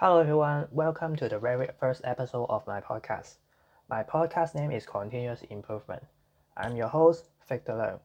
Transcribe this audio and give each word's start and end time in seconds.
Hello 0.00 0.20
everyone, 0.20 0.68
welcome 0.70 1.16
to 1.16 1.28
the 1.28 1.40
very 1.40 1.66
first 1.80 2.02
episode 2.04 2.46
of 2.48 2.64
my 2.68 2.80
podcast. 2.80 3.38
My 3.90 4.04
podcast 4.04 4.54
name 4.54 4.70
is 4.70 4.86
Continuous 4.86 5.42
Improvement. 5.50 6.04
I'm 6.56 6.76
your 6.76 6.86
host, 6.86 7.30
Victor 7.48 7.72
Leung. 7.72 7.98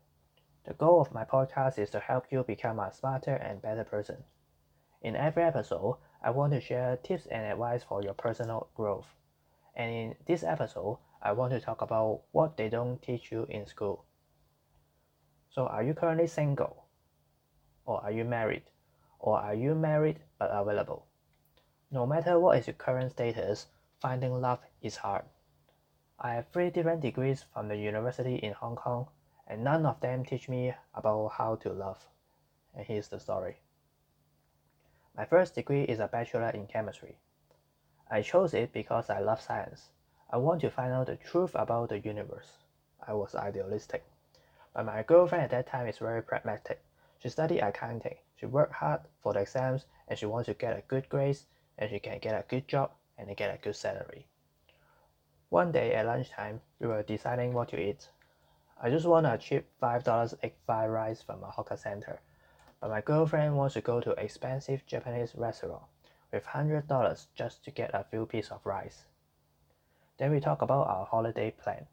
The 0.65 0.73
goal 0.73 1.01
of 1.01 1.13
my 1.13 1.23
podcast 1.23 1.77
is 1.77 1.91
to 1.91 1.99
help 1.99 2.31
you 2.31 2.41
become 2.41 2.79
a 2.79 2.91
smarter 2.91 3.35
and 3.35 3.61
better 3.61 3.83
person. 3.83 4.23
In 5.03 5.15
every 5.15 5.43
episode, 5.43 5.99
I 6.23 6.31
want 6.31 6.53
to 6.53 6.59
share 6.59 6.97
tips 6.97 7.27
and 7.27 7.45
advice 7.45 7.83
for 7.83 8.01
your 8.01 8.15
personal 8.15 8.69
growth. 8.73 9.13
And 9.75 9.93
in 9.93 10.15
this 10.25 10.43
episode, 10.43 10.97
I 11.21 11.33
want 11.33 11.53
to 11.53 11.59
talk 11.59 11.83
about 11.83 12.21
what 12.31 12.57
they 12.57 12.69
don't 12.69 13.03
teach 13.03 13.31
you 13.31 13.45
in 13.51 13.67
school. 13.67 14.05
So, 15.51 15.67
are 15.67 15.83
you 15.83 15.93
currently 15.93 16.25
single? 16.25 16.85
Or 17.85 18.03
are 18.03 18.11
you 18.11 18.23
married? 18.23 18.63
Or 19.19 19.39
are 19.39 19.53
you 19.53 19.75
married 19.75 20.21
but 20.39 20.49
available? 20.51 21.05
No 21.93 22.07
matter 22.07 22.39
what 22.39 22.57
is 22.57 22.65
your 22.65 22.73
current 22.73 23.11
status, 23.11 23.67
finding 23.99 24.41
love 24.41 24.57
is 24.81 24.95
hard. 24.95 25.25
I 26.19 26.33
have 26.33 26.47
three 26.47 26.71
different 26.71 27.01
degrees 27.01 27.43
from 27.53 27.67
the 27.67 27.77
university 27.77 28.37
in 28.37 28.53
Hong 28.53 28.75
Kong, 28.75 29.09
and 29.45 29.63
none 29.63 29.85
of 29.85 29.99
them 29.99 30.25
teach 30.25 30.49
me 30.49 30.73
about 30.95 31.33
how 31.33 31.53
to 31.57 31.71
love. 31.71 32.07
And 32.73 32.83
here's 32.83 33.09
the 33.09 33.19
story. 33.19 33.57
My 35.15 35.25
first 35.25 35.53
degree 35.53 35.83
is 35.83 35.99
a 35.99 36.07
bachelor 36.07 36.49
in 36.49 36.65
chemistry. 36.65 37.19
I 38.09 38.23
chose 38.23 38.55
it 38.55 38.73
because 38.73 39.11
I 39.11 39.19
love 39.19 39.39
science. 39.39 39.91
I 40.31 40.37
want 40.37 40.61
to 40.61 40.71
find 40.71 40.93
out 40.93 41.05
the 41.05 41.15
truth 41.15 41.51
about 41.53 41.89
the 41.89 41.99
universe. 41.99 42.57
I 43.07 43.13
was 43.13 43.35
idealistic. 43.35 44.03
But 44.73 44.87
my 44.87 45.03
girlfriend 45.03 45.43
at 45.43 45.51
that 45.51 45.67
time 45.67 45.85
is 45.85 45.99
very 45.99 46.23
pragmatic. 46.23 46.83
She 47.19 47.29
studied 47.29 47.61
accounting. 47.61 48.17
She 48.35 48.47
worked 48.47 48.73
hard 48.73 49.01
for 49.21 49.33
the 49.33 49.41
exams 49.41 49.85
and 50.07 50.17
she 50.17 50.25
wants 50.25 50.47
to 50.47 50.55
get 50.55 50.75
a 50.75 50.81
good 50.87 51.07
grades 51.07 51.45
and 51.77 51.89
she 51.89 51.99
can 51.99 52.19
get 52.19 52.35
a 52.35 52.45
good 52.47 52.67
job 52.67 52.91
and 53.17 53.35
get 53.35 53.53
a 53.53 53.57
good 53.57 53.75
salary. 53.75 54.25
One 55.49 55.71
day 55.71 55.93
at 55.93 56.05
lunchtime, 56.05 56.61
we 56.79 56.87
were 56.87 57.03
deciding 57.03 57.53
what 57.53 57.69
to 57.69 57.79
eat. 57.79 58.09
I 58.81 58.89
just 58.89 59.05
want 59.05 59.25
a 59.25 59.37
cheap 59.37 59.65
$5 59.81 60.33
egg 60.43 60.55
fried 60.65 60.89
rice 60.89 61.21
from 61.21 61.43
a 61.43 61.51
hawker 61.51 61.77
center, 61.77 62.19
but 62.79 62.89
my 62.89 63.01
girlfriend 63.01 63.55
wants 63.55 63.75
to 63.75 63.81
go 63.81 64.01
to 64.01 64.13
an 64.13 64.25
expensive 64.25 64.85
Japanese 64.85 65.35
restaurant 65.35 65.83
with 66.31 66.45
$100 66.45 67.27
just 67.35 67.63
to 67.63 67.71
get 67.71 67.91
a 67.93 68.03
few 68.03 68.25
pieces 68.25 68.51
of 68.51 68.65
rice. 68.65 69.05
Then 70.17 70.31
we 70.31 70.39
talk 70.39 70.61
about 70.61 70.87
our 70.87 71.05
holiday 71.05 71.51
plan. 71.51 71.87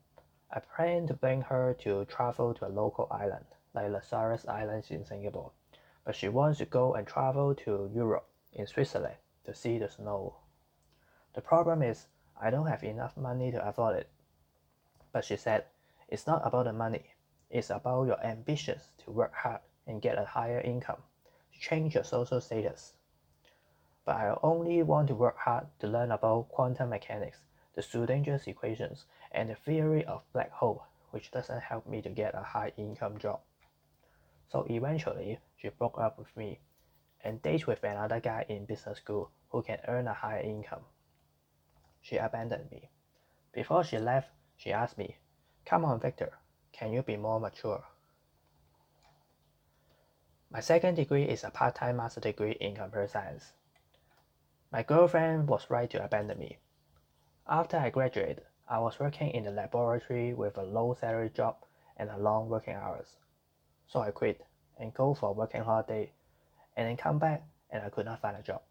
I 0.51 0.61
plan 0.61 1.07
to 1.07 1.15
bring 1.15 1.43
her 1.43 1.75
to 1.81 2.05
travel 2.07 2.55
to 2.55 2.67
a 2.67 2.69
local 2.69 3.09
island, 3.11 3.47
like 3.73 3.91
Lazarus 3.91 4.49
Islands 4.49 4.91
in 4.91 5.05
Singapore, 5.05 5.53
but 6.05 6.17
she 6.17 6.29
wants 6.29 6.59
to 6.59 6.65
go 6.65 6.95
and 6.95 7.07
travel 7.07 7.55
to 7.55 7.91
Europe 7.95 8.27
in 8.53 8.67
Switzerland 8.67 9.17
to 9.45 9.55
see 9.55 9.79
the 9.79 9.89
snow. 9.89 10.37
The 11.35 11.41
problem 11.41 11.83
is, 11.83 12.07
I 12.41 12.51
don't 12.51 12.67
have 12.67 12.83
enough 12.83 13.17
money 13.17 13.51
to 13.51 13.69
afford 13.69 13.97
it. 13.97 14.09
But 15.13 15.25
she 15.25 15.37
said, 15.37 15.65
it's 16.09 16.27
not 16.27 16.47
about 16.47 16.65
the 16.65 16.73
money, 16.73 17.15
it's 17.51 17.71
about 17.71 18.07
your 18.07 18.25
ambitions 18.25 18.91
to 19.05 19.11
work 19.11 19.35
hard 19.35 19.61
and 19.87 20.03
get 20.03 20.19
a 20.19 20.25
higher 20.25 20.61
income, 20.61 21.03
to 21.53 21.61
change 21.61 21.95
your 21.95 22.05
social 22.05 22.41
status. 22.41 22.95
But 24.05 24.17
I 24.17 24.37
only 24.43 24.83
want 24.83 25.09
to 25.09 25.15
work 25.15 25.39
hard 25.39 25.67
to 25.81 25.87
learn 25.87 26.11
about 26.11 26.49
quantum 26.49 26.91
mechanics, 26.91 27.39
the 27.75 27.83
Schrödinger's 27.83 28.47
equations, 28.47 29.05
and 29.31 29.51
the 29.51 29.55
theory 29.55 30.05
of 30.05 30.23
black 30.33 30.51
hole, 30.51 30.85
which 31.11 31.31
doesn't 31.31 31.61
help 31.61 31.87
me 31.87 32.03
to 32.03 32.09
get 32.09 32.35
a 32.35 32.43
high 32.43 32.73
income 32.77 33.19
job. 33.19 33.41
So 34.51 34.67
eventually, 34.69 35.39
she 35.57 35.69
broke 35.69 35.99
up 35.99 36.19
with 36.19 36.37
me 36.37 36.59
and 37.23 37.43
date 37.43 37.67
with 37.67 37.85
another 37.85 38.21
guy 38.21 38.45
in 38.49 38.65
business 38.65 38.99
school 38.99 39.31
who 39.51 39.63
can 39.63 39.79
earn 39.89 40.09
a 40.09 40.15
higher 40.15 40.41
income. 40.41 40.85
She 42.01 42.17
abandoned 42.17 42.71
me. 42.71 42.91
Before 43.53 43.85
she 43.85 43.99
left, 43.99 44.31
she 44.57 44.73
asked 44.73 44.97
me, 44.97 45.17
Come 45.65 45.85
on, 45.85 46.01
Victor, 46.01 46.33
can 46.73 46.93
you 46.93 47.03
be 47.03 47.17
more 47.17 47.41
mature? 47.41 47.85
My 50.51 50.61
second 50.61 50.95
degree 50.97 51.25
is 51.25 51.45
a 51.45 51.51
part 51.51 51.75
time 51.77 51.99
master 51.99 52.21
degree 52.21 52.53
in 52.53 52.75
computer 52.75 53.07
science. 53.07 53.53
My 54.73 54.83
girlfriend 54.83 55.49
was 55.49 55.71
right 55.71 55.91
to 55.91 56.05
abandon 56.05 56.39
me. 56.39 56.59
After 57.47 57.77
I 57.77 57.91
graduated, 57.91 58.43
I 58.69 58.79
was 58.79 58.99
working 58.99 59.31
in 59.31 59.45
the 59.45 59.51
laboratory 59.51 60.33
with 60.33 60.57
a 60.57 60.63
low 60.63 60.95
salary 60.95 61.31
job 61.31 61.57
and 61.97 62.09
a 62.09 62.17
long 62.17 62.49
working 62.49 62.75
hours. 62.75 63.17
So 63.87 64.01
I 64.01 64.11
quit 64.11 64.47
and 64.79 64.95
go 64.95 65.13
for 65.13 65.31
a 65.31 65.33
working 65.33 65.63
holiday 65.63 66.13
and 66.81 66.89
then 66.89 66.97
come 66.97 67.19
back 67.19 67.43
and 67.69 67.85
I 67.85 67.91
could 67.91 68.07
not 68.07 68.23
find 68.23 68.39
a 68.39 68.43
job. 68.43 68.63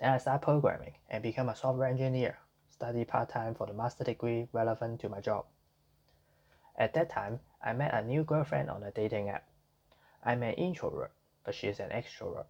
Then 0.00 0.10
I 0.10 0.18
started 0.18 0.44
programming 0.44 0.94
and 1.08 1.22
become 1.22 1.48
a 1.48 1.54
software 1.54 1.86
engineer, 1.86 2.36
study 2.68 3.04
part-time 3.04 3.54
for 3.54 3.64
the 3.68 3.74
master 3.74 4.02
degree 4.02 4.48
relevant 4.52 5.00
to 5.02 5.08
my 5.08 5.20
job. 5.20 5.44
At 6.76 6.94
that 6.94 7.08
time, 7.08 7.38
I 7.64 7.74
met 7.74 7.94
a 7.94 8.04
new 8.04 8.24
girlfriend 8.24 8.70
on 8.70 8.82
a 8.82 8.90
dating 8.90 9.28
app. 9.28 9.44
I'm 10.24 10.42
an 10.42 10.54
introvert, 10.54 11.12
but 11.44 11.54
she's 11.54 11.78
an 11.78 11.90
extrovert. 11.90 12.46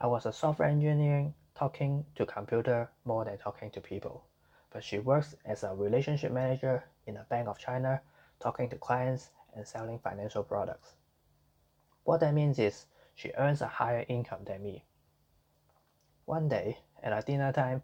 I 0.00 0.06
was 0.06 0.24
a 0.24 0.32
software 0.32 0.68
engineer 0.68 1.32
talking 1.56 2.06
to 2.14 2.26
computer 2.26 2.88
more 3.04 3.24
than 3.24 3.38
talking 3.38 3.72
to 3.72 3.80
people. 3.80 4.22
But 4.72 4.84
she 4.84 5.00
works 5.00 5.34
as 5.44 5.64
a 5.64 5.74
relationship 5.74 6.30
manager 6.30 6.84
in 7.06 7.16
a 7.16 7.24
Bank 7.24 7.48
of 7.48 7.58
China, 7.58 8.00
talking 8.38 8.70
to 8.70 8.76
clients 8.76 9.30
and 9.56 9.66
selling 9.66 9.98
financial 9.98 10.44
products. 10.44 10.94
What 12.04 12.20
that 12.20 12.34
means 12.34 12.60
is 12.60 12.86
she 13.16 13.32
earns 13.38 13.62
a 13.62 13.66
higher 13.66 14.04
income 14.08 14.44
than 14.44 14.62
me. 14.62 14.84
One 16.26 16.48
day, 16.48 16.80
at 17.02 17.12
a 17.12 17.24
dinner 17.24 17.50
time, 17.50 17.82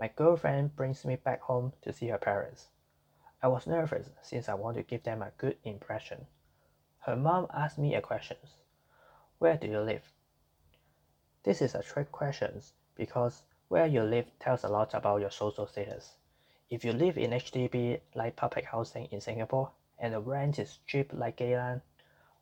my 0.00 0.08
girlfriend 0.08 0.74
brings 0.74 1.04
me 1.04 1.14
back 1.14 1.42
home 1.42 1.72
to 1.82 1.92
see 1.92 2.08
her 2.08 2.18
parents. 2.18 2.66
I 3.40 3.46
was 3.46 3.68
nervous 3.68 4.10
since 4.20 4.48
I 4.48 4.54
want 4.54 4.76
to 4.76 4.82
give 4.82 5.04
them 5.04 5.22
a 5.22 5.30
good 5.38 5.58
impression. 5.62 6.26
Her 6.98 7.14
mom 7.14 7.46
asked 7.54 7.78
me 7.78 7.94
a 7.94 8.00
question. 8.00 8.36
Where 9.38 9.56
do 9.56 9.68
you 9.68 9.78
live? 9.78 10.12
This 11.44 11.62
is 11.62 11.76
a 11.76 11.82
trick 11.82 12.10
question 12.10 12.60
because 12.96 13.42
where 13.68 13.86
you 13.86 14.02
live 14.02 14.26
tells 14.40 14.64
a 14.64 14.68
lot 14.68 14.92
about 14.92 15.20
your 15.20 15.30
social 15.30 15.68
status. 15.68 16.16
If 16.68 16.84
you 16.84 16.92
live 16.92 17.16
in 17.16 17.30
HDB 17.30 18.00
like 18.16 18.34
public 18.34 18.64
housing 18.64 19.04
in 19.12 19.20
Singapore 19.20 19.70
and 20.00 20.14
the 20.14 20.20
rent 20.20 20.58
is 20.58 20.80
cheap 20.84 21.12
like 21.12 21.36
Geylang, 21.36 21.82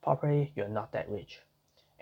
probably 0.00 0.52
you're 0.56 0.68
not 0.68 0.92
that 0.92 1.10
rich. 1.10 1.42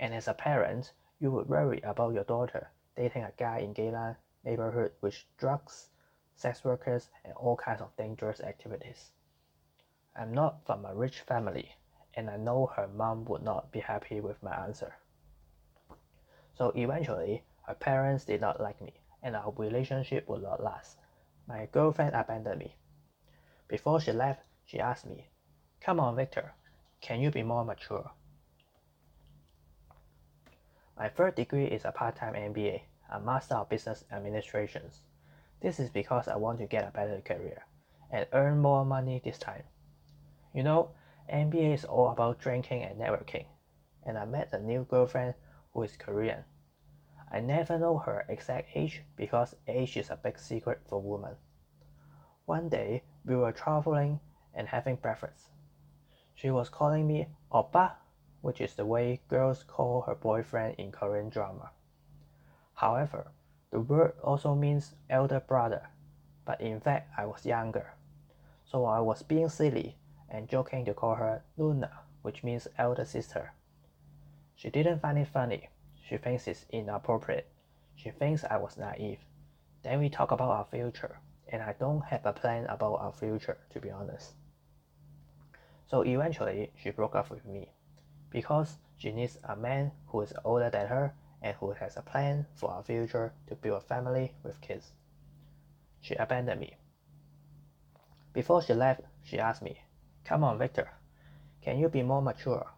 And 0.01 0.15
as 0.15 0.29
a 0.29 0.33
parent, 0.33 0.95
you 1.19 1.31
would 1.31 1.51
worry 1.51 1.83
about 1.83 2.15
your 2.15 2.25
daughter 2.25 2.71
dating 2.97 3.23
a 3.23 3.33
guy 3.37 3.59
in 3.59 3.75
Geylang 3.75 4.17
neighborhood 4.43 4.93
with 5.03 5.23
drugs, 5.37 5.91
sex 6.35 6.65
workers, 6.65 7.11
and 7.23 7.35
all 7.35 7.55
kinds 7.55 7.83
of 7.83 7.95
dangerous 7.99 8.41
activities. 8.41 9.11
I'm 10.17 10.33
not 10.33 10.65
from 10.65 10.87
a 10.87 10.95
rich 10.95 11.21
family, 11.21 11.77
and 12.15 12.31
I 12.31 12.39
know 12.39 12.65
her 12.75 12.89
mom 12.89 13.27
would 13.27 13.43
not 13.43 13.73
be 13.73 13.81
happy 13.81 14.23
with 14.23 14.43
my 14.43 14.57
answer. 14.65 14.97
So 16.55 16.71
eventually, 16.71 17.45
her 17.67 17.75
parents 17.75 18.25
did 18.25 18.41
not 18.41 18.59
like 18.59 18.81
me, 18.81 18.95
and 19.23 19.37
our 19.37 19.53
relationship 19.53 20.27
would 20.31 20.43
not 20.43 20.63
last. 20.63 20.97
My 21.47 21.67
girlfriend 21.67 22.15
abandoned 22.15 22.61
me. 22.61 22.75
Before 23.69 24.01
she 24.01 24.13
left, 24.13 24.41
she 24.65 24.81
asked 24.81 25.05
me, 25.05 25.29
Come 25.83 26.01
on, 26.01 26.17
Victor, 26.17 26.55
can 27.03 27.21
you 27.21 27.31
be 27.31 27.43
more 27.43 27.67
mature? 27.67 28.13
My 31.01 31.09
third 31.09 31.35
degree 31.35 31.65
is 31.65 31.87
a 31.87 31.93
part-time 31.93 32.35
MBA, 32.35 32.83
a 33.09 33.21
Master 33.21 33.55
of 33.55 33.71
Business 33.71 34.05
Administration. 34.13 34.83
This 35.63 35.81
is 35.81 35.89
because 35.89 36.29
I 36.29 36.37
want 36.37 36.59
to 36.59 36.67
get 36.67 36.87
a 36.87 36.91
better 36.91 37.23
career 37.23 37.65
and 38.11 38.27
earn 38.35 38.59
more 38.59 38.85
money 38.85 39.19
this 39.25 39.39
time. 39.39 39.63
You 40.53 40.63
know, 40.63 40.91
MBA 41.33 41.73
is 41.73 41.87
all 41.87 42.11
about 42.11 42.39
drinking 42.39 42.83
and 42.83 43.01
networking, 43.01 43.47
and 44.05 44.19
I 44.19 44.27
met 44.27 44.53
a 44.53 44.61
new 44.61 44.85
girlfriend 44.91 45.37
who 45.73 45.85
is 45.85 45.97
Korean. 45.97 46.45
I 47.33 47.41
never 47.41 47.79
know 47.79 47.97
her 47.97 48.27
exact 48.29 48.69
age 48.75 49.03
because 49.17 49.57
age 49.67 49.97
is 49.97 50.11
a 50.11 50.21
big 50.23 50.39
secret 50.39 50.83
for 50.87 51.01
women. 51.01 51.37
One 52.45 52.69
day, 52.69 53.05
we 53.25 53.37
were 53.37 53.53
traveling 53.53 54.21
and 54.53 54.69
having 54.69 54.97
breakfast. 54.97 55.49
She 56.35 56.51
was 56.51 56.69
calling 56.69 57.07
me 57.07 57.29
Oppa 57.51 57.93
which 58.43 58.61
is 58.61 58.75
the 58.75 58.87
way 58.87 59.21
girls 59.29 59.65
call 59.65 60.03
her 60.03 60.15
boyfriend 60.15 60.75
in 60.79 60.91
Korean 60.91 61.29
drama. 61.29 61.71
However, 62.75 63.33
the 63.71 63.81
word 63.81 64.15
also 64.23 64.55
means 64.55 64.95
elder 65.09 65.41
brother, 65.41 65.89
but 66.45 66.61
in 66.61 66.81
fact 66.81 67.11
I 67.19 67.27
was 67.27 67.45
younger. 67.45 67.93
So 68.65 68.85
I 68.85 69.01
was 69.01 69.23
being 69.23 69.49
silly 69.49 69.97
and 70.29 70.49
joking 70.49 70.85
to 70.87 70.95
call 70.95 71.17
her 71.17 71.43
Noona, 71.59 71.91
which 72.23 72.43
means 72.43 72.69
elder 72.79 73.05
sister. 73.05 73.53
She 74.55 74.71
didn't 74.71 75.01
find 75.01 75.19
it 75.19 75.29
funny. 75.29 75.69
She 76.09 76.17
thinks 76.17 76.49
it's 76.49 76.67
inappropriate. 76.71 77.49
She 77.95 78.11
thinks 78.11 78.45
I 78.45 78.57
was 78.57 78.77
naive. 78.77 79.19
Then 79.83 80.01
we 80.01 80.09
talk 80.09 80.31
about 80.33 80.51
our 80.51 80.67
future, 80.71 81.19
and 81.49 81.63
I 81.63 81.75
don't 81.79 82.05
have 82.05 82.25
a 82.27 82.33
plan 82.33 82.67
about 82.67 83.01
our 83.01 83.13
future, 83.13 83.59
to 83.71 83.81
be 83.81 83.91
honest. 83.91 84.33
So 85.89 86.03
eventually, 86.03 86.73
she 86.77 86.91
broke 86.91 87.15
up 87.15 87.31
with 87.31 87.45
me 87.45 87.71
because 88.31 88.79
she 88.97 89.13
needs 89.13 89.39
a 89.45 89.57
man 89.57 89.93
who 90.09 90.21
is 90.21 90.33
older 90.45 90.71
than 90.71 90.87
her 90.87 91.15
and 91.43 91.57
who 91.57 91.73
has 91.73 91.97
a 91.97 92.03
plan 92.03 92.47
for 92.55 92.71
our 92.71 92.83
future 92.83 93.33
to 93.47 93.55
build 93.55 93.83
a 93.83 93.87
family 93.87 94.35
with 94.43 94.61
kids. 94.61 94.93
She 96.01 96.15
abandoned 96.15 96.61
me. 96.61 96.77
Before 98.33 98.63
she 98.63 98.75
left, 98.75 99.03
she 99.23 99.39
asked 99.39 99.63
me, 99.63 99.81
Come 100.25 100.45
on, 100.45 100.59
Victor, 100.59 100.91
can 101.63 101.79
you 101.79 101.89
be 101.89 102.03
more 102.03 102.23
mature? 102.23 102.71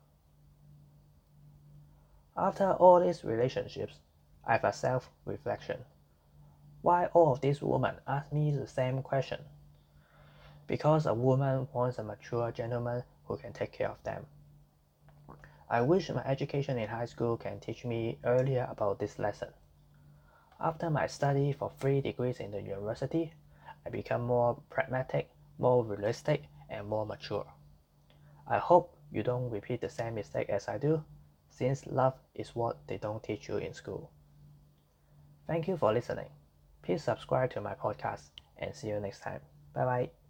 After 2.37 2.73
all 2.73 3.01
these 3.01 3.25
relationships, 3.25 4.01
I 4.47 4.53
have 4.53 4.65
a 4.65 4.73
self 4.73 5.11
reflection. 5.25 5.85
Why 6.81 7.07
all 7.07 7.33
of 7.33 7.41
these 7.41 7.61
women 7.63 7.97
ask 8.07 8.33
me 8.33 8.51
the 8.51 8.67
same 8.67 9.03
question? 9.03 9.41
Because 10.67 11.05
a 11.05 11.15
woman 11.15 11.69
wants 11.73 11.99
a 11.99 12.03
mature 12.03 12.51
gentleman 12.51 13.05
who 13.27 13.37
can 13.37 13.53
take 13.53 13.73
care 13.73 13.91
of 13.91 14.03
them. 14.03 14.27
I 15.73 15.81
wish 15.81 16.11
my 16.11 16.23
education 16.27 16.77
in 16.77 16.91
high 16.91 17.07
school 17.07 17.39
can 17.39 17.59
teach 17.59 17.87
me 17.87 18.19
earlier 18.25 18.69
about 18.71 18.99
this 18.99 19.19
lesson. 19.19 19.49
After 20.61 20.91
my 20.91 21.07
study 21.07 21.55
for 21.55 21.71
three 21.71 22.03
degrees 22.03 22.41
in 22.41 22.51
the 22.51 22.61
university, 22.61 23.33
I 23.87 23.89
become 23.89 24.21
more 24.21 24.61
pragmatic, 24.69 25.31
more 25.59 25.83
realistic, 25.83 26.43
and 26.69 26.87
more 26.87 27.07
mature. 27.07 27.47
I 28.47 28.59
hope 28.59 28.95
you 29.11 29.23
don't 29.23 29.49
repeat 29.49 29.81
the 29.81 29.89
same 29.89 30.15
mistake 30.15 30.51
as 30.51 30.69
I 30.69 30.77
do, 30.77 31.05
since 31.49 31.87
love 31.87 32.21
is 32.35 32.55
what 32.55 32.77
they 32.87 32.99
don't 32.99 33.23
teach 33.23 33.49
you 33.49 33.57
in 33.57 33.73
school. 33.73 34.11
Thank 35.47 35.69
you 35.69 35.79
for 35.79 35.91
listening. 35.91 36.29
Please 36.83 37.03
subscribe 37.03 37.51
to 37.53 37.63
my 37.63 37.73
podcast 37.73 38.29
and 38.59 38.75
see 38.75 38.89
you 38.89 39.01
next 39.01 39.21
time. 39.21 39.41
Bye 39.73 39.85
bye. 39.87 40.22